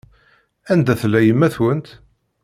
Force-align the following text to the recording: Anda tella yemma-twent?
Anda 0.71 0.93
tella 1.01 1.19
yemma-twent? 1.23 1.87